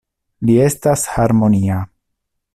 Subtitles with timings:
[0.49, 1.79] Li estas harmonia.